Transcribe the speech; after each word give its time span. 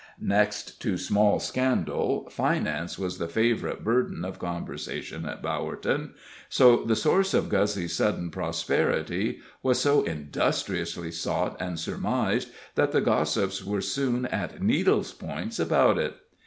Next 0.19 0.81
to 0.81 0.97
small 0.97 1.37
scandal, 1.39 2.27
finance 2.31 2.97
was 2.97 3.19
the 3.19 3.27
favorite 3.27 3.83
burden 3.83 4.25
of 4.25 4.39
conversation 4.39 5.27
at 5.27 5.43
Bowerton, 5.43 6.15
so 6.49 6.77
the 6.83 6.95
source 6.95 7.35
of 7.35 7.49
Guzzy's 7.49 7.93
sudden 7.93 8.31
prosperity 8.31 9.41
was 9.61 9.79
so 9.79 10.01
industriously 10.01 11.11
sought 11.11 11.55
and 11.61 11.79
surmised 11.79 12.49
that 12.73 12.93
the 12.93 13.01
gossips 13.01 13.63
were 13.63 13.79
soon 13.79 14.25
at 14.25 14.59
needles' 14.59 15.13
points 15.13 15.59
about 15.59 15.99
it. 15.99 16.15